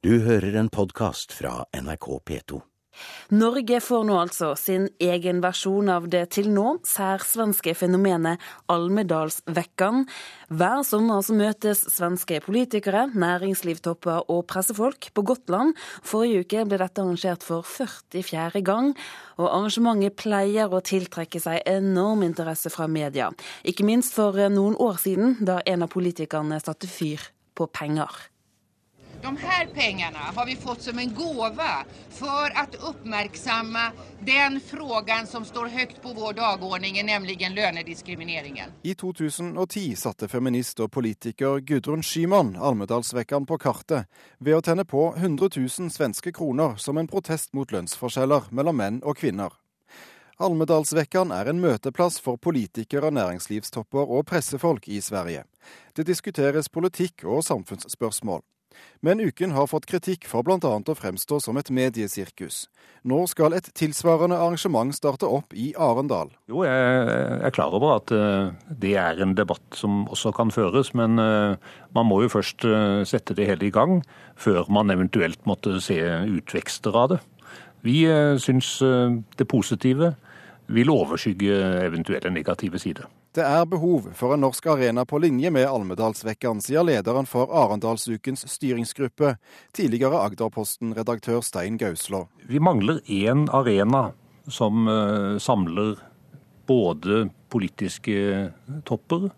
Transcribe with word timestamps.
Du 0.00 0.14
hører 0.24 0.54
en 0.56 0.70
podkast 0.72 1.34
fra 1.36 1.66
NRK 1.76 2.06
P2. 2.24 2.58
Norge 3.36 3.82
får 3.84 4.06
nå 4.08 4.14
altså 4.16 4.54
sin 4.56 4.86
egen 4.96 5.42
versjon 5.44 5.90
av 5.92 6.06
det 6.08 6.22
til 6.38 6.48
nå 6.54 6.78
særsvenske 6.88 7.74
fenomenet 7.76 8.40
Almedalsvekkan. 8.72 10.06
Hver 10.48 10.86
sommer 10.88 11.20
så 11.20 11.36
møtes 11.36 11.84
svenske 11.92 12.40
politikere, 12.46 13.10
næringslivstopper 13.12 14.32
og 14.32 14.46
pressefolk 14.48 15.10
på 15.12 15.26
Gotland. 15.34 15.76
Forrige 16.00 16.46
uke 16.46 16.64
ble 16.64 16.80
dette 16.80 17.04
arrangert 17.04 17.44
for 17.44 17.68
44. 17.68 18.64
gang, 18.64 18.94
og 19.36 19.52
arrangementet 19.52 20.16
pleier 20.16 20.72
å 20.72 20.80
tiltrekke 20.80 21.44
seg 21.44 21.60
enorm 21.68 22.24
interesse 22.24 22.72
fra 22.72 22.88
media. 22.88 23.28
Ikke 23.68 23.84
minst 23.84 24.16
for 24.16 24.48
noen 24.48 24.80
år 24.80 24.96
siden, 25.04 25.42
da 25.44 25.60
en 25.68 25.84
av 25.84 25.92
politikerne 25.92 26.64
satte 26.64 26.88
fyr 26.88 27.28
på 27.52 27.68
penger. 27.68 28.30
De 29.22 29.36
här 29.36 29.66
pengarna 29.74 30.18
har 30.18 30.46
vi 30.46 30.56
fått 30.56 30.82
som 30.82 30.98
en 30.98 31.14
gåva 31.14 31.84
för 32.10 32.50
att 32.54 32.74
uppmärksamma 32.74 33.92
den 34.20 34.60
frågan 34.60 35.26
som 35.26 35.44
står 35.44 35.66
høyt 35.66 36.02
på 36.02 36.12
vår 36.12 36.32
dagordning, 36.32 37.06
nemlig 37.06 37.50
lönediskrimineringen. 37.50 38.70
I 38.82 38.94
2010 38.94 39.96
satte 39.96 40.28
feminist 40.28 40.80
og 40.80 40.90
politiker 40.92 41.58
Gudrun 41.60 42.02
Schyman 42.02 42.56
Almedalsvekkan 42.56 43.46
på 43.46 43.58
kartet 43.58 44.06
ved 44.38 44.56
å 44.56 44.62
tenne 44.64 44.84
på 44.84 45.14
100 45.16 45.48
000 45.56 45.90
svenske 45.90 46.32
kroner 46.32 46.76
som 46.76 46.98
en 46.98 47.08
protest 47.08 47.52
mot 47.52 47.72
lønnsforskjeller 47.72 48.48
mellom 48.50 48.76
menn 48.76 49.02
og 49.04 49.18
kvinner. 49.20 49.52
Almedalsvekkan 50.40 51.32
er 51.36 51.50
en 51.52 51.60
møteplass 51.60 52.16
for 52.24 52.40
politikere, 52.40 53.10
næringslivstopper 53.12 54.08
og 54.08 54.24
pressefolk 54.26 54.88
i 54.88 55.00
Sverige. 55.04 55.44
Det 55.96 56.06
diskuteres 56.08 56.72
politikk 56.72 57.26
og 57.28 57.44
samfunnsspørsmål. 57.44 58.40
Men 59.00 59.20
uken 59.20 59.54
har 59.56 59.68
fått 59.70 59.88
kritikk 59.88 60.26
for 60.28 60.44
bl.a. 60.44 60.58
å 60.60 60.96
fremstå 60.96 61.40
som 61.40 61.58
et 61.60 61.70
mediesirkus. 61.72 62.66
Nå 63.08 63.22
skal 63.30 63.54
et 63.56 63.70
tilsvarende 63.76 64.36
arrangement 64.36 64.92
starte 64.92 65.28
opp 65.28 65.54
i 65.56 65.70
Arendal. 65.80 66.34
Jo, 66.50 66.64
jeg 66.68 67.14
er 67.40 67.54
klar 67.56 67.72
over 67.76 67.94
at 67.96 68.12
eh, 68.12 68.50
det 68.82 68.92
er 69.00 69.22
en 69.24 69.32
debatt 69.38 69.78
som 69.78 70.02
også 70.12 70.34
kan 70.36 70.52
føres, 70.52 70.92
men 70.98 71.16
eh, 71.22 71.56
man 71.96 72.08
må 72.10 72.20
jo 72.26 72.34
først 72.36 72.66
eh, 72.68 73.00
sette 73.08 73.36
det 73.38 73.48
hele 73.48 73.70
i 73.70 73.74
gang 73.74 74.02
før 74.36 74.68
man 74.68 74.92
eventuelt 74.92 75.40
måtte 75.48 75.78
se 75.80 75.96
utvekster 76.28 76.96
av 76.96 77.14
det. 77.14 77.22
Vi 77.80 78.02
syns 78.36 78.74
det 79.40 79.46
positive 79.48 80.10
vil 80.68 80.90
overskygge 80.92 81.56
eventuelle 81.86 82.28
negative 82.34 82.76
sider. 82.82 83.06
Det 83.30 83.44
er 83.46 83.62
behov 83.70 84.08
for 84.18 84.34
en 84.34 84.40
norsk 84.42 84.64
arena 84.72 85.04
på 85.06 85.20
linje 85.22 85.52
med 85.54 85.68
Almedalsvekkan, 85.70 86.58
sier 86.64 86.82
lederen 86.82 87.28
for 87.30 87.52
Arendalsukens 87.54 88.42
styringsgruppe, 88.50 89.36
tidligere 89.70 90.18
Agderposten-redaktør 90.24 91.38
Stein 91.46 91.78
Gauslå. 91.78 92.24
Vi 92.50 92.58
mangler 92.58 92.98
én 93.06 93.44
arena 93.54 94.08
som 94.50 94.82
uh, 94.90 95.38
samler 95.38 96.02
både 96.66 97.28
politiske 97.54 98.50
topper, 98.90 99.30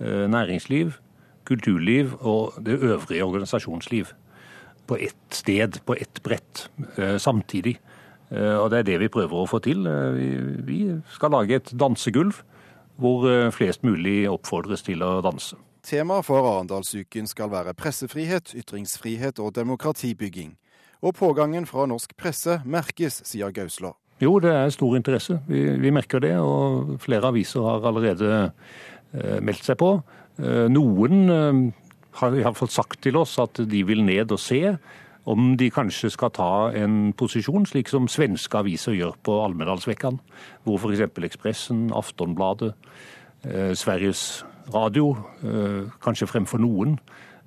uh, 0.00 0.24
næringsliv, 0.32 0.96
kulturliv 1.44 2.16
og 2.24 2.56
det 2.64 2.80
øvrige 2.80 3.28
organisasjonsliv 3.28 4.16
på 4.88 5.02
ett 5.04 5.36
sted, 5.36 5.82
på 5.84 6.00
ett 6.00 6.24
brett, 6.24 6.70
uh, 6.96 7.20
samtidig. 7.20 7.76
Og 8.28 8.70
Det 8.70 8.78
er 8.78 8.84
det 8.84 8.96
vi 9.00 9.08
prøver 9.08 9.40
å 9.40 9.48
få 9.48 9.56
til. 9.64 9.86
Vi 10.68 10.82
skal 11.16 11.30
lage 11.32 11.56
et 11.56 11.70
dansegulv 11.72 12.42
hvor 12.98 13.26
eh, 13.30 13.48
flest 13.54 13.84
mulig 13.86 14.26
oppfordres 14.30 14.84
til 14.86 15.04
å 15.06 15.18
danse. 15.24 15.56
Temaet 15.86 16.26
for 16.26 16.44
Arendalsuken 16.44 17.28
skal 17.30 17.52
være 17.52 17.72
pressefrihet, 17.78 18.52
ytringsfrihet 18.58 19.38
og 19.40 19.54
demokratibygging. 19.56 20.56
Og 21.00 21.14
pågangen 21.14 21.66
fra 21.70 21.86
norsk 21.86 22.16
presse 22.18 22.58
merkes, 22.66 23.22
sier 23.28 23.54
Gausla. 23.54 23.94
Jo, 24.18 24.34
det 24.42 24.50
er 24.50 24.72
stor 24.74 24.96
interesse. 24.98 25.38
Vi, 25.46 25.62
vi, 25.78 25.92
merker 25.94 26.22
det, 26.22 26.34
og 26.42 26.96
flere 27.02 27.30
aviser 27.30 27.62
har 27.62 27.86
allerede 27.86 28.30
eh, 29.14 29.38
meldt 29.38 29.68
seg 29.68 29.78
på. 29.78 29.92
Eh, 30.42 30.66
noen 30.74 31.30
eh, 31.30 31.60
har 32.18 32.34
iallfall 32.34 32.70
sagt 32.74 32.98
til 33.06 33.20
oss 33.20 33.36
at 33.38 33.62
de 33.62 33.84
vil 33.86 34.02
ned 34.06 34.34
og 34.34 34.42
se 34.42 34.74
om 35.28 35.52
de 35.60 35.68
kanskje 35.70 36.10
skal 36.14 36.32
ta 36.34 36.50
en 36.76 37.12
posisjon, 37.16 37.66
slik 37.68 37.90
som 37.92 38.08
svenske 38.08 38.58
aviser 38.58 38.96
gjør 38.96 39.16
på 39.26 39.36
Almedalsvekkan, 39.44 40.20
hvor 40.64 40.80
f.eks. 40.80 41.04
Ekspressen, 41.28 41.88
Aftonbladet, 41.92 42.72
eh, 43.44 43.74
Sveriges 43.76 44.44
Radio, 44.74 45.16
eh, 45.42 45.90
kanskje 46.04 46.30
fremfor 46.30 46.62
noen, 46.64 46.98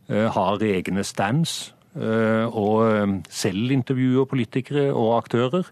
eh, 0.10 0.30
har 0.30 0.62
egne 0.62 1.04
stands 1.04 1.74
eh, 1.96 2.46
og 2.46 2.86
eh, 2.86 3.18
selv 3.30 3.72
intervjuer 3.72 4.26
politikere 4.26 4.94
og 4.94 5.18
aktører 5.18 5.68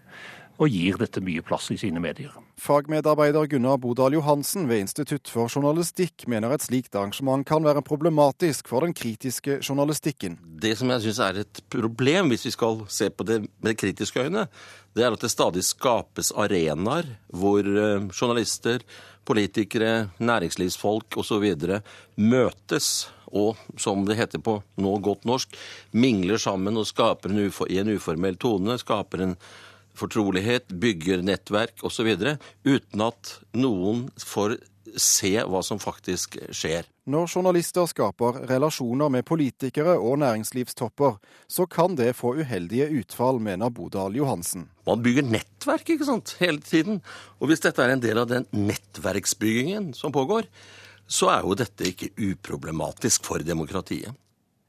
og 0.60 0.68
gir 0.68 0.98
dette 1.00 1.22
mye 1.24 1.42
plass 1.44 1.70
i 1.72 1.78
sine 1.80 2.02
medier. 2.02 2.32
Fagmedarbeider 2.60 3.48
Gunnar 3.48 3.78
Bodal 3.80 4.12
Johansen 4.18 4.66
ved 4.68 4.82
Institutt 4.84 5.30
for 5.32 5.48
journalistikk 5.48 6.26
mener 6.28 6.52
et 6.52 6.66
slikt 6.66 6.96
arrangement 6.98 7.46
kan 7.48 7.64
være 7.64 7.80
problematisk 7.86 8.68
for 8.68 8.84
den 8.84 8.92
kritiske 8.96 9.60
journalistikken. 9.64 10.36
Det 10.60 10.74
som 10.76 10.92
jeg 10.92 11.06
syns 11.06 11.22
er 11.24 11.40
et 11.44 11.62
problem, 11.72 12.28
hvis 12.28 12.44
vi 12.50 12.52
skal 12.52 12.82
se 12.92 13.08
på 13.08 13.24
det 13.24 13.40
med 13.64 13.78
kritiske 13.80 14.26
øyne, 14.26 14.44
det 14.92 15.06
er 15.06 15.16
at 15.16 15.24
det 15.24 15.32
stadig 15.32 15.64
skapes 15.64 16.32
arenaer 16.36 17.08
hvor 17.32 17.64
eh, 17.64 18.10
journalister, 18.12 18.84
politikere, 19.24 20.10
næringslivsfolk 20.20 21.16
osv. 21.22 21.46
møtes 22.20 23.08
og, 23.30 23.56
som 23.78 24.04
det 24.04 24.18
heter 24.18 24.42
på 24.42 24.58
nå 24.82 24.94
godt 25.04 25.24
norsk, 25.28 25.56
mingler 25.92 26.40
sammen 26.42 26.76
og 26.76 26.88
skaper 26.90 27.32
en 27.32 27.44
i 27.70 27.80
en 27.80 27.92
uformell 27.94 28.36
tone, 28.40 28.76
skaper 28.80 29.24
en 29.24 29.36
fortrolighet, 30.00 30.72
bygger 30.72 31.22
nettverk 31.26 31.84
osv. 31.86 32.10
uten 32.64 33.06
at 33.06 33.36
noen 33.52 34.08
får 34.18 34.58
se 34.98 35.32
hva 35.46 35.60
som 35.62 35.78
faktisk 35.80 36.36
skjer. 36.54 36.88
Når 37.10 37.30
journalister 37.32 37.86
skaper 37.90 38.42
relasjoner 38.50 39.10
med 39.12 39.26
politikere 39.26 39.96
og 39.98 40.20
næringslivstopper, 40.22 41.16
så 41.50 41.66
kan 41.70 41.96
det 41.98 42.12
få 42.18 42.34
uheldige 42.38 42.88
utfall, 43.00 43.40
mener 43.42 43.72
Bodal 43.74 44.18
Johansen. 44.18 44.68
Man 44.86 45.02
bygger 45.02 45.26
nettverk 45.26 45.94
ikke 45.94 46.06
sant, 46.08 46.36
hele 46.42 46.62
tiden. 46.62 47.00
Og 47.40 47.50
hvis 47.50 47.64
dette 47.64 47.82
er 47.82 47.94
en 47.94 48.02
del 48.02 48.20
av 48.22 48.30
den 48.30 48.46
nettverksbyggingen 48.54 49.92
som 49.96 50.14
pågår, 50.14 50.48
så 51.10 51.32
er 51.34 51.46
jo 51.46 51.58
dette 51.58 51.88
ikke 51.90 52.12
uproblematisk 52.30 53.26
for 53.26 53.42
demokratiet. 53.42 54.14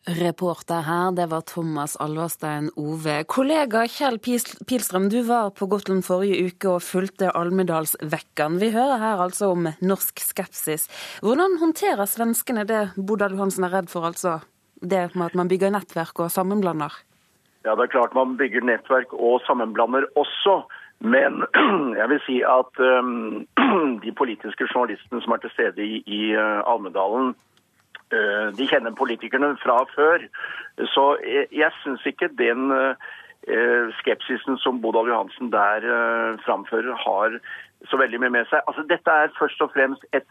Reporter 0.08 0.82
her, 0.82 1.12
det 1.14 1.28
var 1.30 1.42
Thomas 1.46 1.94
Alverstein 2.02 2.72
Ove. 2.76 3.20
Kollega 3.30 3.84
Kjell 3.86 4.18
Pilstrøm, 4.18 5.10
du 5.14 5.20
var 5.28 5.52
på 5.54 5.68
Gotland 5.70 6.02
forrige 6.08 6.48
uke 6.50 6.72
og 6.72 6.82
fulgte 6.82 7.30
Almedalsvekkan. 7.38 8.58
Vi 8.58 8.72
hører 8.74 8.98
her 8.98 9.22
altså 9.22 9.52
om 9.54 9.68
norsk 9.78 10.24
skepsis. 10.26 10.88
Hvordan 11.22 11.60
håndterer 11.62 12.10
svenskene 12.10 12.66
det 12.66 12.82
Bodal 12.98 13.38
Johansen 13.38 13.68
er 13.68 13.76
redd 13.76 13.94
for, 13.94 14.10
altså? 14.10 14.40
Det 14.82 15.12
med 15.14 15.28
at 15.30 15.38
man 15.38 15.54
bygger 15.54 15.70
nettverk 15.70 16.18
og 16.26 16.34
sammenblander? 16.34 16.98
Ja, 17.62 17.78
det 17.78 17.86
er 17.86 17.94
klart 17.94 18.18
man 18.18 18.34
bygger 18.42 18.66
nettverk 18.66 19.14
og 19.14 19.46
sammenblander 19.46 20.10
også. 20.18 20.64
Men 21.06 21.46
jeg 22.00 22.10
vil 22.10 22.26
si 22.26 22.42
at 22.42 22.82
um, 22.82 23.46
de 24.06 24.18
politiske 24.18 24.66
journalistene 24.66 25.22
som 25.22 25.38
er 25.38 25.46
til 25.46 25.54
stede 25.54 25.86
i, 25.86 26.02
i 26.10 26.34
uh, 26.34 26.66
Almedalen, 26.66 27.36
Eh, 27.36 27.51
de 28.58 28.68
kjenner 28.68 28.96
politikerne 28.98 29.54
fra 29.62 29.80
før. 29.96 30.26
Så 30.94 31.06
jeg, 31.26 31.48
jeg 31.56 31.72
syns 31.82 32.06
ikke 32.06 32.32
den 32.40 32.72
eh, 32.76 33.92
skepsisen 34.00 34.58
som 34.62 34.82
Bodal 34.82 35.10
Johansen 35.12 35.52
der 35.54 35.86
eh, 35.86 36.40
framfører, 36.46 36.96
har 37.06 37.40
så 37.90 37.98
veldig 37.98 38.20
mye 38.22 38.36
med 38.38 38.50
seg. 38.50 38.62
Altså, 38.68 38.86
dette 38.90 39.12
er 39.12 39.34
først 39.40 39.62
og 39.66 39.72
fremst 39.74 40.06
et 40.14 40.28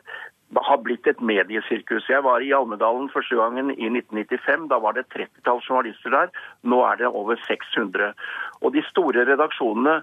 har 0.56 0.81
blitt 0.83 1.06
et 1.06 1.21
mediesirkus. 1.22 2.09
Jeg 2.11 2.25
var 2.27 2.43
i 2.43 2.53
Almedalen 2.55 3.11
første 3.12 3.37
gangen 3.38 3.71
i 3.71 3.87
1995. 3.87 4.66
Da 4.72 4.81
var 4.83 4.97
det 4.97 5.06
30-talls 5.15 5.69
journalister 5.69 6.11
der. 6.15 6.33
Nå 6.66 6.81
er 6.87 6.99
det 6.99 7.06
over 7.06 7.38
600. 7.47 8.13
Og 8.60 8.75
de 8.75 8.83
store 8.89 9.25
redaksjonene 9.28 10.01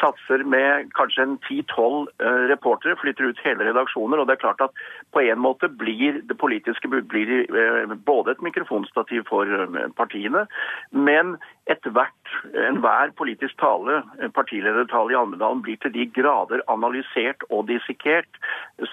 satser 0.00 0.44
med 0.48 0.88
kanskje 0.96 1.26
en 1.26 1.36
10-12 1.44 2.08
eh, 2.24 2.42
reportere, 2.52 2.96
flytter 3.00 3.28
ut 3.28 3.44
hele 3.44 3.68
redaksjoner. 3.68 4.22
Og 4.22 4.28
det 4.28 4.38
er 4.38 4.44
klart 4.46 4.64
at 4.64 4.84
på 5.12 5.24
en 5.24 5.42
måte 5.42 5.68
blir 5.68 6.22
det 6.24 6.38
politiske 6.40 6.88
blir 6.88 7.32
eh, 7.44 7.96
både 8.08 8.34
et 8.34 8.44
mikrofonstativ 8.44 9.28
for 9.28 9.48
eh, 9.48 9.80
partiene, 10.00 10.46
men 10.90 11.36
ethvert 11.70 12.34
enhver 12.68 13.12
politisk 13.18 13.56
tale, 13.60 14.00
partiledertale 14.36 15.14
i 15.14 15.18
Almedalen, 15.18 15.62
blir 15.64 15.80
til 15.82 15.94
de 15.94 16.06
grader 16.16 16.62
analysert 16.72 17.44
og 17.50 17.66
dissekert, 17.70 18.40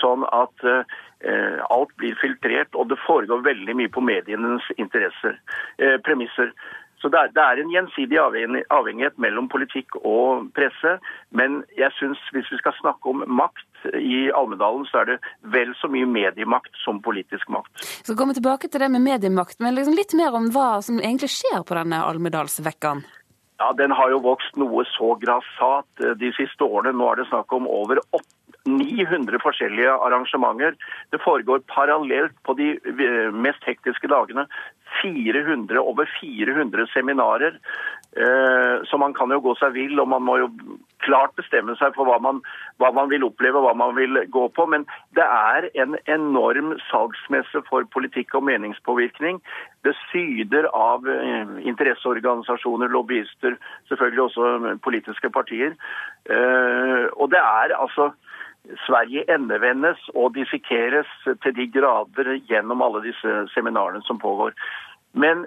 sånn 0.02 0.26
at 0.32 0.68
eh, 0.72 1.62
alt 1.74 1.94
blir 2.02 2.18
filtrert, 2.22 2.76
og 2.76 2.92
det 2.92 3.00
foregår 3.06 3.46
veldig 3.46 3.78
mye 3.82 3.94
på 3.94 4.04
medienes 4.04 4.68
interesser, 4.78 5.40
eh, 5.78 5.98
premisser. 6.06 6.54
Så 7.02 7.12
det 7.14 7.20
er, 7.20 7.34
det 7.36 7.44
er 7.44 7.60
en 7.62 7.74
gjensidig 7.74 8.18
avhengighet 8.74 9.20
mellom 9.22 9.50
politikk 9.54 10.00
og 10.02 10.48
presse. 10.58 10.96
Men 11.30 11.60
jeg 11.78 11.94
syns 12.00 12.22
hvis 12.34 12.50
vi 12.50 12.58
skal 12.58 12.74
snakke 12.80 13.12
om 13.12 13.22
makt 13.30 13.67
i 13.94 14.32
Almedalen, 14.32 14.86
så 14.90 15.04
er 15.04 15.12
det 15.12 15.18
vel 15.54 15.74
så 15.82 15.90
mye 15.92 16.08
mediemakt 16.10 16.76
som 16.84 17.02
politisk 17.04 17.50
makt. 17.54 17.84
Så 18.08 18.16
komme 18.18 18.36
tilbake 18.38 18.70
til 18.72 18.84
det 18.84 18.90
med 18.94 19.06
mediemakt, 19.06 19.60
men 19.60 19.76
liksom 19.78 19.98
litt 19.98 20.16
mer 20.18 20.36
om 20.38 20.50
hva 20.56 20.82
som 20.86 21.00
egentlig 21.00 21.32
skjer 21.36 21.64
på 21.68 21.78
denne 21.78 22.02
Almedalsvekkan? 22.08 23.06
Ja, 23.58 23.72
Den 23.74 23.92
har 23.92 24.12
jo 24.14 24.20
vokst 24.22 24.58
noe 24.62 24.84
så 24.94 25.16
grassat 25.22 26.04
de 26.22 26.30
siste 26.38 26.66
årene. 26.66 26.94
Nå 26.94 27.08
er 27.12 27.22
det 27.22 27.30
snakk 27.32 27.54
om 27.58 27.66
over 27.70 28.02
900 28.68 29.40
forskjellige 29.44 29.94
arrangementer. 30.08 30.76
Det 31.12 31.22
foregår 31.24 31.66
parallelt 31.72 32.36
på 32.44 32.54
de 32.60 32.74
mest 33.34 33.64
hektiske 33.68 34.12
dagene. 34.12 34.48
400, 35.02 35.80
over 35.80 36.10
400 36.22 36.88
seminarer. 36.94 37.60
Eh, 38.18 38.84
så 38.86 38.98
man 38.98 39.14
kan 39.14 39.32
jo 39.32 39.40
gå 39.44 39.54
seg 39.60 39.76
vill, 39.76 40.00
og 40.02 40.10
man 40.10 40.24
må 40.26 40.38
jo 40.42 40.48
klart 41.06 41.36
bestemme 41.38 41.76
seg 41.78 41.94
for 41.96 42.10
hva 42.10 42.18
man, 42.24 42.40
hva 42.82 42.90
man 42.96 43.12
vil 43.12 43.26
oppleve, 43.28 43.62
hva 43.62 43.76
man 43.78 43.96
vil 43.98 44.24
gå 44.34 44.48
på. 44.56 44.66
Men 44.70 44.88
det 45.18 45.26
er 45.26 45.70
en 45.84 45.98
enorm 46.10 46.76
salgsmesse 46.88 47.64
for 47.70 47.88
politikk 47.94 48.36
og 48.40 48.48
meningspåvirkning. 48.50 49.42
Det 49.86 49.94
syder 50.08 50.70
av 50.74 51.08
eh, 51.12 51.58
interesseorganisasjoner, 51.70 52.92
lobbyister, 52.94 53.60
selvfølgelig 53.92 54.26
også 54.30 54.78
politiske 54.84 55.32
partier. 55.34 55.78
Eh, 56.30 57.06
og 57.14 57.30
det 57.36 57.44
er 57.44 57.76
altså 57.78 58.12
Sverige 58.86 59.24
endevendes 59.32 60.00
og 60.16 60.34
dissekeres 60.36 61.10
til 61.44 61.56
de 61.56 61.68
grader 61.72 62.34
gjennom 62.50 62.82
alle 62.82 63.04
disse 63.06 63.36
seminarene 63.54 64.02
som 64.08 64.20
pågår. 64.20 64.56
Men 65.14 65.46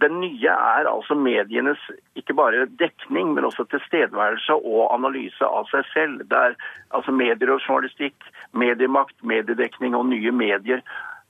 det 0.00 0.10
nye 0.12 0.52
er 0.52 0.88
altså 0.88 1.14
medienes 1.14 1.80
ikke 2.16 2.34
bare 2.34 2.66
dekning, 2.82 3.34
men 3.34 3.44
også 3.44 3.66
tilstedeværelse 3.70 4.56
og 4.56 4.94
analyse 4.94 5.44
av 5.44 5.68
seg 5.72 5.88
selv. 5.92 6.22
Det 6.30 6.38
er 6.38 6.56
altså 6.96 7.12
medier 7.12 7.52
og 7.52 7.60
journalistikk, 7.66 8.16
mediemakt, 8.52 9.16
mediedekning 9.22 9.96
og 9.96 10.08
nye 10.12 10.32
medier 10.32 10.80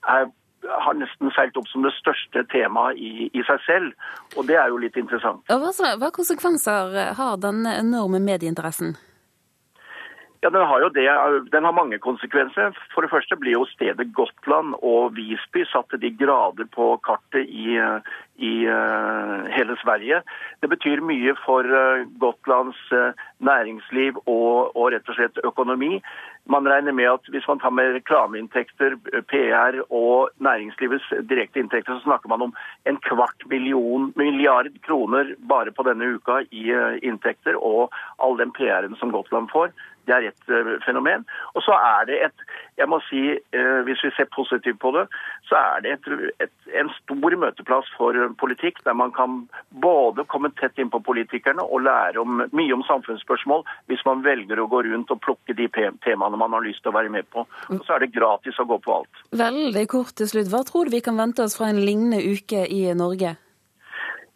er, 0.07 0.31
har 0.87 0.99
nesten 0.99 1.33
seilt 1.35 1.59
opp 1.59 1.69
som 1.73 1.85
det 1.87 1.93
største 1.99 2.45
temaet 2.53 2.99
i, 2.99 3.29
i, 3.33 3.43
seg 3.49 3.63
selv. 3.67 3.93
Og 4.37 4.47
det 4.49 4.59
er 4.61 4.71
jo 4.71 4.81
litt 4.83 4.99
interessant. 5.01 5.43
Hva, 5.51 5.95
hva 6.01 6.15
konsekvenser 6.15 7.15
har 7.19 7.39
denne 7.43 7.75
enorme 7.81 8.23
medieinteressen? 8.23 8.95
Ja, 10.43 10.51
Den 10.51 10.67
har 10.67 10.81
jo 10.81 10.89
det, 10.89 11.05
den 11.53 11.65
har 11.65 11.73
mange 11.77 11.99
konsekvenser. 12.01 12.73
For 12.95 13.05
det 13.05 13.11
første 13.13 13.37
blir 13.37 13.59
jo 13.59 13.67
stedet 13.69 14.07
Gotland 14.17 14.73
og 14.81 15.13
Visby 15.19 15.67
satt 15.69 15.91
til 15.93 16.01
de 16.01 16.11
grader 16.17 16.65
på 16.73 16.95
kartet 17.05 17.45
i, 17.45 17.77
i 18.41 18.53
uh, 18.65 19.45
hele 19.53 19.77
Sverige. 19.83 20.23
Det 20.65 20.71
betyr 20.73 21.05
mye 21.05 21.35
for 21.45 21.69
uh, 21.69 22.09
Gotlands 22.25 22.81
uh, 22.89 23.13
næringsliv 23.45 24.17
og, 24.25 24.73
og, 24.73 24.87
rett 24.95 25.13
og 25.13 25.21
slett 25.21 25.43
økonomi. 25.45 26.01
Man 26.49 26.65
regner 26.73 26.97
med 26.97 27.11
at 27.13 27.29
hvis 27.29 27.45
man 27.45 27.61
tar 27.61 27.77
med 27.77 27.93
reklameinntekter, 27.99 28.97
PR 29.29 29.77
og 29.93 30.33
næringslivets 30.41 31.13
direkte 31.29 31.61
inntekter, 31.61 32.01
så 32.01 32.09
snakker 32.09 32.33
man 32.33 32.49
om 32.49 32.57
en 32.89 32.97
kvart 33.05 33.45
million, 33.53 34.09
milliard 34.17 34.73
kroner 34.89 35.37
bare 35.53 35.71
på 35.77 35.85
denne 35.85 36.17
uka 36.17 36.41
i 36.49 36.73
inntekter, 37.05 37.61
og 37.61 37.93
all 38.25 38.41
den 38.41 38.57
PR-en 38.57 38.97
som 38.97 39.13
Gotland 39.13 39.53
får. 39.53 39.77
Det 40.11 40.17
er 40.17 40.29
ett 40.33 40.51
eh, 40.51 40.73
fenomen. 40.83 41.23
Og 41.55 41.63
så 41.63 41.77
er 41.79 42.09
det 42.11 42.19
et 42.27 42.47
jeg 42.81 42.89
må 42.89 43.01
si, 43.09 43.21
eh, 43.37 43.81
Hvis 43.87 44.03
vi 44.05 44.11
ser 44.17 44.29
positivt 44.35 44.79
på 44.81 44.93
det, 44.97 45.07
så 45.49 45.59
er 45.59 45.83
det 45.85 45.93
et, 45.93 46.07
et, 46.47 46.53
en 46.81 46.91
stor 46.97 47.37
møteplass 47.43 47.89
for 47.97 48.17
politikk, 48.41 48.81
der 48.85 48.97
man 48.97 49.13
kan 49.13 49.43
både 49.85 50.25
komme 50.33 50.53
tett 50.61 50.79
inn 50.81 50.93
på 50.93 51.03
politikerne 51.05 51.63
og 51.63 51.85
lære 51.85 52.23
om, 52.23 52.43
mye 52.57 52.77
om 52.77 52.85
samfunnsspørsmål, 52.89 53.67
hvis 53.93 54.05
man 54.09 54.25
velger 54.25 54.63
å 54.63 54.69
gå 54.71 54.83
rundt 54.89 55.13
og 55.13 55.21
plukke 55.27 55.57
de 55.57 55.69
temaene 56.07 56.41
man 56.41 56.57
har 56.57 56.65
lyst 56.65 56.85
til 56.85 56.95
å 56.95 56.99
være 56.99 57.13
med 57.13 57.29
på. 57.35 57.45
Og 57.69 57.85
så 57.85 57.97
er 57.97 58.07
det 58.07 58.15
gratis 58.17 58.59
å 58.63 58.69
gå 58.71 58.81
på 58.81 59.01
alt. 59.01 59.23
Veldig 59.37 59.87
kort 59.93 60.17
til 60.17 60.31
slutt. 60.31 60.51
Hva 60.53 60.65
tror 60.67 60.89
du 60.89 60.97
vi 60.97 61.05
kan 61.05 61.21
vente 61.21 61.45
oss 61.45 61.59
fra 61.59 61.71
en 61.71 61.85
lignende 61.85 62.23
uke 62.25 62.65
i 62.65 62.87
Norge? 62.97 63.37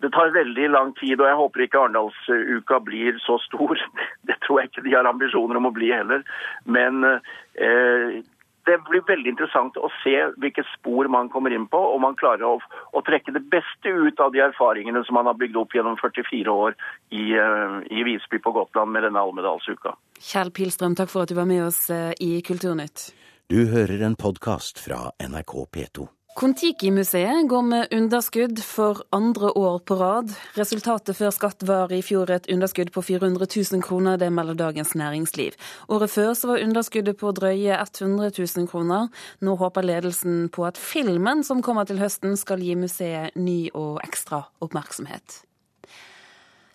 Det 0.02 0.10
tar 0.12 0.34
veldig 0.34 0.68
lang 0.70 0.92
tid, 0.98 1.20
og 1.20 1.28
jeg 1.28 1.38
håper 1.38 1.64
ikke 1.64 1.80
Arendalsuka 1.80 2.80
blir 2.84 3.18
så 3.24 3.38
stor. 3.46 3.80
Det 4.28 4.36
tror 4.44 4.60
jeg 4.60 4.72
ikke 4.72 4.86
de 4.86 4.94
har 4.96 5.08
ambisjoner 5.08 5.60
om 5.60 5.68
å 5.70 5.74
bli 5.74 5.90
heller. 5.94 6.24
Men 6.64 7.04
eh, 7.06 8.22
det 8.66 8.78
blir 8.88 9.04
veldig 9.06 9.34
interessant 9.34 9.76
å 9.76 9.90
se 10.02 10.14
hvilke 10.40 10.64
spor 10.72 11.08
man 11.12 11.28
kommer 11.32 11.52
inn 11.54 11.66
på, 11.70 11.78
og 11.78 12.00
man 12.00 12.16
klarer 12.20 12.46
å, 12.48 12.54
å, 12.96 13.02
trekke 13.04 13.34
det 13.36 13.44
beste 13.52 13.92
ut 13.92 14.20
av 14.24 14.32
de 14.32 14.40
erfaringene 14.46 15.04
som 15.04 15.18
man 15.18 15.28
har 15.28 15.36
bygd 15.40 15.58
opp 15.60 15.76
gjennom 15.76 15.98
44 16.00 16.56
år 16.64 16.76
i, 17.12 17.26
uh, 17.36 17.80
i 17.92 18.06
Visby 18.08 18.40
på 18.40 18.54
Gotland 18.56 18.94
med 18.96 19.04
denne 19.04 19.20
Almedalsuka. 19.20 19.96
Kjell 20.16 20.52
Pilstrøm, 20.56 20.96
takk 20.96 21.12
for 21.12 21.26
at 21.26 21.32
du 21.32 21.38
var 21.38 21.48
med 21.50 21.66
oss 21.66 21.84
uh, 21.92 22.12
i 22.24 22.38
Kulturnytt. 22.46 23.10
Du 23.52 23.66
hører 23.68 24.00
en 24.06 24.16
podkast 24.16 24.80
fra 24.80 25.10
NRK 25.20 25.58
P2. 25.68 26.08
Kon-Tiki-museet 26.34 27.46
går 27.48 27.62
med 27.62 27.92
underskudd 27.94 28.58
for 28.66 29.04
andre 29.14 29.52
år 29.54 29.76
på 29.86 29.94
rad. 30.00 30.32
Resultatet 30.58 31.14
før 31.14 31.30
skatt 31.30 31.62
var 31.62 31.94
i 31.94 32.00
fjor 32.02 32.32
et 32.34 32.48
underskudd 32.50 32.90
på 32.90 33.04
400 33.06 33.46
000 33.46 33.84
kroner, 33.86 34.18
det 34.18 34.32
melder 34.34 34.58
Dagens 34.58 34.96
Næringsliv. 34.98 35.54
Året 35.86 36.10
før 36.10 36.34
så 36.34 36.50
var 36.50 36.66
underskuddet 36.66 37.20
på 37.22 37.30
drøye 37.38 37.78
100 37.78 38.34
000 38.34 38.66
kroner. 38.66 39.06
Nå 39.46 39.54
håper 39.62 39.86
ledelsen 39.86 40.48
på 40.50 40.66
at 40.66 40.80
filmen 40.80 41.46
som 41.46 41.62
kommer 41.62 41.86
til 41.86 42.02
høsten 42.02 42.34
skal 42.34 42.66
gi 42.66 42.74
museet 42.74 43.38
ny 43.38 43.68
og 43.70 44.02
ekstra 44.02 44.48
oppmerksomhet. 44.58 45.44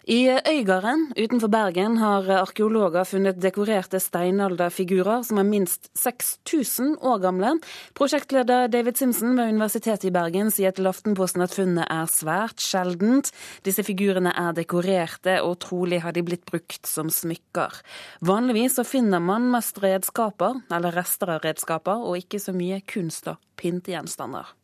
I 0.10 0.26
Øygarden 0.26 1.12
utenfor 1.14 1.52
Bergen 1.54 2.00
har 2.02 2.26
arkeologer 2.34 3.04
funnet 3.06 3.38
dekorerte 3.44 4.00
steinalderfigurer 4.02 5.22
som 5.28 5.38
er 5.38 5.46
minst 5.46 5.92
6000 6.02 6.96
år 7.06 7.20
gamle. 7.22 7.52
Prosjektleder 7.94 8.72
David 8.74 8.98
Simpson 8.98 9.38
ved 9.38 9.52
Universitetet 9.54 10.08
i 10.10 10.14
Bergen 10.16 10.50
sier 10.50 10.74
til 10.74 10.90
Aftenposten 10.90 11.46
at 11.46 11.54
funnet 11.54 11.86
er 11.94 12.10
svært 12.10 12.58
sjeldent. 12.58 13.30
Disse 13.62 13.86
figurene 13.86 14.34
er 14.34 14.58
dekorerte, 14.58 15.44
og 15.46 15.60
trolig 15.62 16.02
har 16.02 16.18
de 16.18 16.26
blitt 16.26 16.50
brukt 16.50 16.90
som 16.90 17.14
smykker. 17.14 17.78
Vanligvis 18.26 18.80
så 18.82 18.88
finner 18.90 19.22
man 19.22 19.52
mest 19.54 19.78
redskaper, 19.78 20.64
eller 20.74 20.98
rester 20.98 21.36
av 21.36 21.46
redskaper, 21.46 22.02
og 22.02 22.18
ikke 22.18 22.42
så 22.42 22.58
mye 22.58 22.82
kunst 22.82 23.30
og 23.30 23.38
pyntegjenstander. 23.62 24.56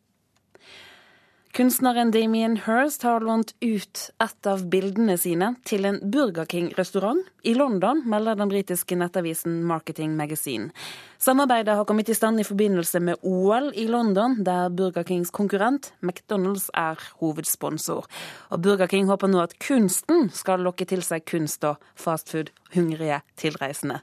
Kunstneren 1.56 2.10
Damien 2.10 2.56
Hirst 2.56 3.02
har 3.02 3.20
lånt 3.20 3.54
ut 3.60 4.00
et 4.20 4.46
av 4.46 4.66
bildene 4.68 5.14
sine 5.16 5.54
til 5.64 5.86
en 5.88 5.96
Burger 6.12 6.44
King-restaurant 6.44 7.22
i 7.48 7.54
London, 7.56 8.02
melder 8.04 8.36
den 8.36 8.52
britiske 8.52 8.98
nettavisen 9.00 9.62
Marketing 9.64 10.12
Magazine. 10.18 10.68
Samarbeidet 11.16 11.78
har 11.78 11.88
kommet 11.88 12.12
i 12.12 12.18
stand 12.18 12.42
i 12.42 12.44
forbindelse 12.44 13.00
med 13.00 13.24
OL 13.24 13.70
i 13.72 13.86
London, 13.88 14.36
der 14.44 14.68
Burger 14.68 15.08
Kings 15.08 15.32
konkurrent 15.32 15.94
McDonald's 16.04 16.68
er 16.76 17.00
hovedsponsor. 17.22 18.04
Og 18.52 18.60
Burger 18.60 18.92
King 18.92 19.08
håper 19.08 19.32
nå 19.32 19.40
at 19.40 19.56
kunsten 19.56 20.28
skal 20.36 20.60
lokke 20.60 20.84
til 20.84 21.00
seg 21.00 21.24
kunst- 21.24 21.64
og 21.64 21.80
fastfood-hungrige 21.96 23.22
tilreisende. 23.40 24.02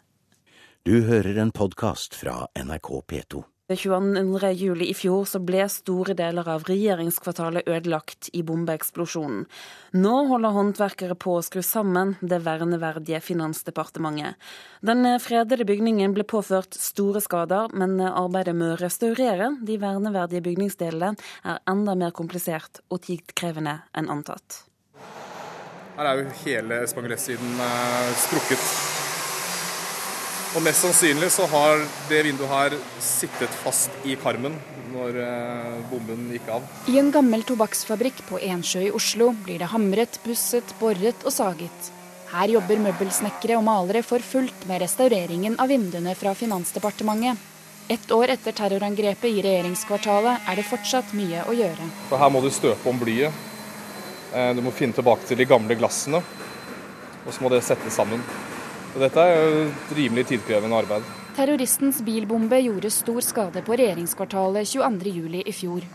Du 0.90 1.04
hører 1.06 1.38
en 1.46 1.54
podkast 1.54 2.18
fra 2.18 2.48
NRK 2.58 2.96
P2. 3.06 3.46
22. 3.76 4.52
juli 4.58 4.88
i 4.90 4.96
fjor 4.98 5.26
så 5.30 5.40
ble 5.44 5.66
store 5.72 6.16
deler 6.18 6.48
av 6.50 6.66
regjeringskvartalet 6.70 7.68
ødelagt 7.70 8.30
i 8.34 8.44
bombeeksplosjonen. 8.46 9.46
Nå 9.98 10.14
holder 10.30 10.56
håndverkere 10.56 11.18
på 11.20 11.38
å 11.38 11.44
skru 11.46 11.62
sammen 11.66 12.16
det 12.22 12.42
verneverdige 12.46 13.22
Finansdepartementet. 13.24 14.36
Den 14.82 15.06
fredede 15.24 15.68
bygningen 15.70 16.16
ble 16.16 16.26
påført 16.28 16.74
store 16.78 17.22
skader, 17.24 17.72
men 17.74 18.00
arbeidet 18.02 18.56
med 18.58 18.74
å 18.74 18.82
restaurere 18.82 19.54
de 19.62 19.80
verneverdige 19.82 20.44
bygningsdelene 20.50 21.16
er 21.44 21.64
enda 21.70 21.96
mer 22.00 22.16
komplisert 22.16 22.84
og 22.90 23.04
tidkrevende 23.08 23.80
enn 23.94 24.12
antatt. 24.14 24.64
Her 25.94 26.10
er 26.10 26.24
jo 26.24 26.30
hele 26.48 26.84
spangulettsiden 26.90 27.58
eh, 27.62 28.14
sprukket. 28.26 29.03
Og 30.54 30.62
mest 30.62 30.84
sannsynlig 30.84 31.32
så 31.34 31.48
har 31.50 31.80
det 32.12 32.20
vinduet 32.28 32.52
her 32.52 32.74
sittet 33.02 33.54
fast 33.64 33.94
i 34.06 34.14
karmen 34.22 34.54
når 34.94 35.16
eh, 35.24 35.80
bomben 35.90 36.28
gikk 36.30 36.52
av. 36.54 36.68
I 36.94 37.00
en 37.02 37.10
gammel 37.16 37.42
tobakksfabrikk 37.48 38.22
på 38.28 38.38
Ensjø 38.38 38.84
i 38.86 38.92
Oslo 38.94 39.32
blir 39.48 39.64
det 39.64 39.72
hamret, 39.72 40.20
busset, 40.22 40.76
boret 40.78 41.26
og 41.26 41.34
saget. 41.34 41.90
Her 42.36 42.54
jobber 42.54 42.84
møbelsnekkere 42.86 43.58
og 43.58 43.66
malere 43.66 44.04
for 44.06 44.22
fullt 44.22 44.68
med 44.70 44.84
restaureringen 44.86 45.58
av 45.58 45.74
vinduene 45.74 46.14
fra 46.18 46.36
Finansdepartementet. 46.38 47.50
Ett 47.90 48.14
år 48.14 48.36
etter 48.38 48.54
terrorangrepet 48.56 49.34
i 49.34 49.42
regjeringskvartalet 49.44 50.46
er 50.54 50.62
det 50.62 50.70
fortsatt 50.70 51.18
mye 51.18 51.42
å 51.50 51.58
gjøre. 51.58 51.90
For 52.14 52.22
her 52.22 52.30
må 52.30 52.46
du 52.46 52.54
støpe 52.54 52.94
om 52.94 53.02
blyet. 53.02 53.34
Eh, 54.30 54.54
du 54.54 54.62
må 54.62 54.70
finne 54.70 54.94
tilbake 54.94 55.26
til 55.26 55.42
de 55.42 55.50
gamle 55.50 55.82
glassene. 55.82 56.22
Og 57.26 57.34
så 57.34 57.42
må 57.42 57.50
det 57.50 57.66
settes 57.66 57.98
sammen. 57.98 58.22
Og 58.94 59.02
dette 59.02 59.22
er 59.26 59.32
jo 59.34 59.62
et 59.66 59.94
rimelig 59.98 60.28
tidkrevende 60.30 60.78
arbeid. 60.78 61.06
Terroristens 61.34 62.04
bilbombe 62.06 62.60
gjorde 62.62 62.92
stor 62.94 63.24
skade 63.26 63.64
på 63.66 63.78
regjeringskvartalet 63.80 64.70
22.07. 64.70 65.40
i 65.42 65.54
fjor. 65.56 65.88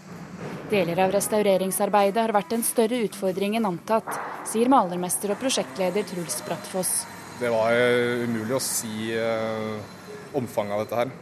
Deler 0.68 0.98
av 1.04 1.12
restaureringsarbeidet 1.14 2.18
har 2.20 2.34
vært 2.34 2.56
en 2.56 2.64
større 2.66 2.98
utfordring 3.06 3.54
enn 3.56 3.68
antatt, 3.70 4.10
sier 4.50 4.68
malermester 4.68 5.30
og 5.32 5.38
prosjektleder 5.38 6.04
Truls 6.10 6.42
Brattfoss. 6.44 6.90
Det 7.38 7.52
var 7.54 7.78
eh, 7.78 8.24
umulig 8.26 8.56
å 8.58 8.62
si 8.62 9.12
eh, 9.14 9.78
omfanget 10.36 10.74
av 10.74 10.82
dette 10.82 10.98
her. 10.98 11.14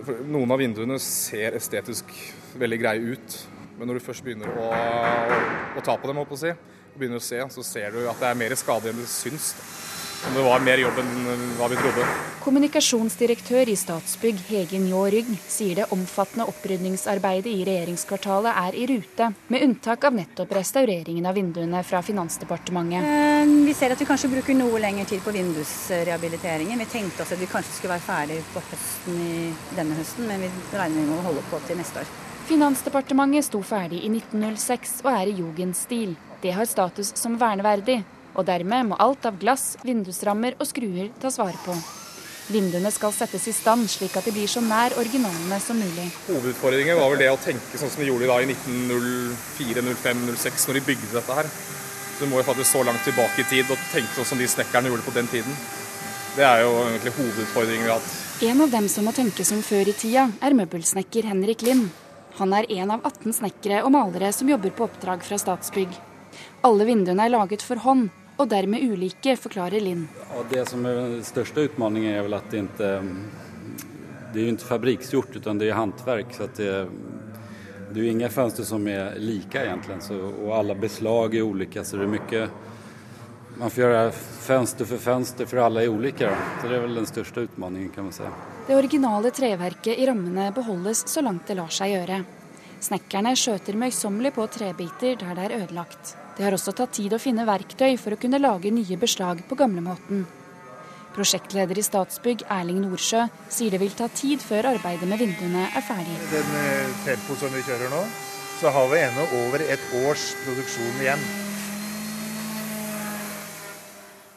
For 0.00 0.24
noen 0.32 0.54
av 0.56 0.62
vinduene 0.64 0.96
ser 1.02 1.58
estetisk 1.60 2.08
veldig 2.56 2.78
greie 2.80 3.12
ut, 3.12 3.36
men 3.76 3.90
når 3.90 4.00
du 4.00 4.06
først 4.06 4.24
begynner 4.24 4.48
å, 4.48 4.70
å, 4.72 5.40
å 5.76 5.84
ta 5.84 5.98
på 6.00 6.08
dem, 6.08 6.24
å 6.24 6.40
si, 6.40 6.54
og 6.56 6.96
begynner 6.96 7.20
å 7.20 7.26
se, 7.28 7.42
så 7.52 7.66
ser 7.68 7.92
du 7.92 8.06
at 8.08 8.16
det 8.22 8.32
er 8.32 8.40
mer 8.40 8.56
skade 8.56 8.90
enn 8.90 9.04
det 9.04 9.10
syns. 9.12 9.52
Men 9.60 9.85
det 10.34 10.42
var 10.42 10.60
mer 10.64 10.80
jobb 10.80 10.98
enn 11.00 11.12
hva 11.58 11.68
vi 11.70 11.78
trodde. 11.78 12.06
Kommunikasjonsdirektør 12.42 13.70
i 13.72 13.76
Statsbygg 13.78 14.42
Hege 14.48 14.78
Njå 14.82 15.02
Rygg 15.10 15.30
sier 15.50 15.80
det 15.80 15.86
omfattende 15.94 16.46
opprydningsarbeidet 16.50 17.50
i 17.50 17.64
regjeringskvartalet 17.66 18.60
er 18.60 18.78
i 18.78 18.84
rute, 18.90 19.30
med 19.50 19.64
unntak 19.66 20.06
av 20.06 20.14
nettopp 20.14 20.54
restaureringen 20.58 21.26
av 21.26 21.34
vinduene 21.38 21.82
fra 21.86 22.02
Finansdepartementet. 22.06 23.06
Eh, 23.06 23.54
vi 23.66 23.74
ser 23.74 23.94
at 23.94 24.02
vi 24.02 24.08
kanskje 24.08 24.30
bruker 24.34 24.58
noe 24.58 24.82
lengre 24.82 25.08
tid 25.10 25.24
på 25.24 25.34
vindusrehabiliteringen. 25.34 26.78
Vi 26.84 26.90
tenkte 26.92 27.24
oss 27.24 27.34
at 27.34 27.42
vi 27.42 27.50
kanskje 27.50 27.78
skulle 27.78 27.96
være 27.96 28.06
ferdig 28.06 28.42
på 28.54 28.62
høsten 28.70 29.22
i 29.26 29.36
denne 29.78 29.98
høsten, 29.98 30.30
men 30.30 30.46
vi 30.46 30.52
regner 30.74 31.10
med 31.10 31.18
å 31.18 31.26
holde 31.30 31.46
på 31.50 31.62
til 31.66 31.80
neste 31.80 32.02
år. 32.02 32.14
Finansdepartementet 32.46 33.48
sto 33.48 33.58
ferdig 33.66 34.04
i 34.06 34.10
1906 34.12 35.00
og 35.02 35.10
er 35.16 35.32
i 35.32 35.38
jugendstil. 35.40 36.14
Det 36.42 36.52
har 36.54 36.68
status 36.70 37.10
som 37.18 37.34
verneverdig, 37.40 38.04
og 38.36 38.46
dermed 38.48 38.90
må 38.90 38.98
alt 39.00 39.26
av 39.28 39.38
glass, 39.40 39.74
vindusrammer 39.84 40.58
og 40.60 40.68
skruer 40.68 41.08
tas 41.20 41.38
vare 41.40 41.56
på. 41.64 41.76
Vinduene 42.46 42.92
skal 42.94 43.10
settes 43.10 43.48
i 43.50 43.54
stand 43.54 43.88
slik 43.90 44.14
at 44.18 44.26
de 44.28 44.30
blir 44.34 44.46
så 44.46 44.60
nær 44.62 44.94
originalene 45.00 45.56
som 45.62 45.78
mulig. 45.82 46.04
Hovedutfordringen 46.28 46.98
var 47.00 47.10
vel 47.10 47.24
det 47.24 47.30
å 47.32 47.40
tenke 47.42 47.80
sånn 47.80 47.90
som 47.90 48.04
de 48.04 48.06
gjorde 48.06 48.28
i 48.44 48.46
1904, 48.52 49.82
05, 49.82 50.20
06, 50.36 50.68
når 50.68 50.78
de 50.78 50.84
bygde 50.92 51.10
dette 51.16 51.38
her. 51.40 51.50
Så 51.50 52.22
du 52.22 52.30
må 52.30 52.38
jo 52.38 52.46
faktisk 52.46 52.70
så 52.70 52.84
langt 52.86 53.02
tilbake 53.04 53.42
i 53.42 53.48
tid 53.50 53.72
og 53.72 53.82
tenke 53.90 54.14
sånn 54.14 54.30
som 54.30 54.38
de 54.38 54.46
snekkerne 54.48 54.92
gjorde 54.92 55.06
på 55.08 55.16
den 55.16 55.30
tiden. 55.32 55.58
Det 56.36 56.44
er 56.46 56.62
jo 56.62 56.70
egentlig 56.84 57.16
hovedutfordringen 57.16 57.82
vi 57.88 57.90
har 57.90 57.98
hatt. 57.98 58.14
En 58.46 58.62
av 58.62 58.70
dem 58.76 58.86
som 58.92 59.08
må 59.08 59.14
tenke 59.16 59.44
som 59.48 59.62
før 59.64 59.90
i 59.90 59.96
tida, 59.96 60.28
er 60.44 60.54
møbelsnekker 60.54 61.26
Henrik 61.26 61.64
Lind. 61.66 61.88
Han 62.38 62.52
er 62.54 62.68
en 62.76 62.92
av 62.94 63.02
18 63.08 63.40
snekkere 63.40 63.80
og 63.82 63.90
malere 63.96 64.30
som 64.36 64.48
jobber 64.52 64.74
på 64.76 64.86
oppdrag 64.86 65.24
fra 65.24 65.38
Statsbygg. 65.40 65.98
Alle 66.68 66.86
vinduene 66.86 67.26
er 67.26 67.32
laget 67.32 67.64
for 67.64 67.80
hånd, 67.82 68.10
og 68.36 68.48
dermed 68.52 68.84
ulike, 68.84 69.36
forklarer 69.40 69.80
Linn. 69.80 70.06
Ja, 70.28 70.44
det 70.50 70.68
som 70.68 70.84
er 70.84 70.98
den 71.00 71.24
største 71.24 71.66
utfordringen, 71.68 72.12
er 72.12 72.26
vel 72.26 72.36
at 72.36 72.50
det 72.52 72.66
ikke 72.66 72.90
det 74.36 74.42
er 74.42 74.50
jo 74.50 74.52
ikke 74.52 74.68
fabriksgjort, 74.68 75.36
men 75.46 75.60
det 75.62 75.70
er 75.70 75.78
håndverk. 75.78 76.34
Så 76.36 76.48
det, 76.58 76.72
det 77.88 77.96
er 77.96 78.02
jo 78.02 78.10
ingen 78.10 78.32
fönster 78.32 78.66
som 78.68 78.84
er 78.92 79.14
like, 79.16 79.56
egentlig. 79.56 79.96
Så, 80.04 80.18
og 80.18 80.50
alle 80.58 80.76
beslag 80.76 81.38
er 81.38 81.46
ulike. 81.46 81.84
Så 81.84 81.96
det 81.96 82.04
er 82.04 82.12
mye 82.12 82.48
Man 83.56 83.72
får 83.72 83.80
gjøre 83.80 84.00
fönster 84.12 84.84
for 84.84 85.00
fönster, 85.00 85.48
for 85.48 85.62
alle 85.64 85.86
er 85.86 85.88
ulike. 85.88 86.28
Så 86.60 86.68
det 86.68 86.76
er 86.76 86.84
vel 86.84 87.00
den 87.00 87.08
største 87.08 87.46
utfordringen, 87.46 87.88
kan 87.94 88.10
man 88.10 88.12
si. 88.12 88.28
Det 88.66 88.76
originale 88.76 89.32
treverket 89.32 89.96
i 89.96 90.04
rammene 90.10 90.50
beholdes 90.52 91.06
så 91.08 91.24
langt 91.24 91.48
det 91.48 91.56
lar 91.56 91.72
seg 91.72 91.94
gjøre. 91.94 92.20
Snekkerne 92.84 93.32
skjøter 93.40 93.80
møysommelig 93.80 94.36
på 94.36 94.44
trebiter 94.52 95.16
der 95.16 95.38
det 95.38 95.48
er 95.48 95.58
ødelagt. 95.62 96.16
Det 96.36 96.44
har 96.44 96.52
også 96.52 96.74
tatt 96.76 96.92
tid 96.98 97.14
å 97.16 97.20
finne 97.20 97.46
verktøy 97.48 97.96
for 98.00 98.12
å 98.12 98.20
kunne 98.20 98.40
lage 98.42 98.72
nye 98.74 98.98
beslag 99.00 99.40
på 99.48 99.56
gamlemåten. 99.56 100.26
Prosjektleder 101.16 101.78
i 101.80 101.84
Statsbygg, 101.84 102.44
Erling 102.52 102.82
Nordsjø, 102.84 103.22
sier 103.48 103.72
det 103.72 103.80
vil 103.80 103.94
ta 103.96 104.10
tid 104.12 104.42
før 104.44 104.68
arbeidet 104.74 105.08
med 105.08 105.22
vinduene 105.22 105.64
er 105.70 105.84
ferdig. 105.86 106.18
Den 106.28 106.52
eh, 106.60 106.92
tempo 107.06 107.38
som 107.40 107.56
vi 107.56 107.64
kjører 107.64 107.88
nå, 107.88 108.02
så 108.60 108.72
har 108.72 108.92
vi 108.92 109.00
ennå 109.00 109.24
over 109.46 109.64
et 109.64 109.90
års 110.04 110.28
produksjon 110.44 111.00
igjen. 111.00 111.26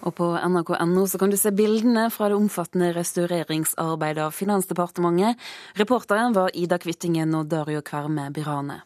Og 0.07 0.15
på 0.15 0.29
nrk.no 0.39 1.03
så 1.11 1.19
kan 1.19 1.31
du 1.31 1.35
se 1.35 1.51
bildene 1.51 2.07
fra 2.15 2.29
det 2.31 2.39
omfattende 2.39 2.93
restaureringsarbeidet 2.95 4.29
av 4.29 4.35
Finansdepartementet. 4.35 5.35
Reporteren 5.79 6.31
var 6.37 6.55
Ida 6.55 6.79
Kvittingen 6.79 7.35
og 7.35 7.51
Dario 7.51 7.83
Kverme 7.83 8.29
Birane. 8.31 8.85